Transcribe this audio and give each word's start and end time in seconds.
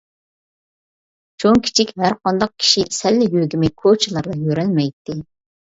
چوڭ-كىچىك 1.43 1.93
ھەر 2.05 2.17
قانداق 2.23 2.55
كىشى 2.65 2.87
سەللە 3.01 3.29
يۆگىمەي 3.39 3.77
كوچىلاردا 3.85 4.41
يۈرەلمەيتتى. 4.49 5.23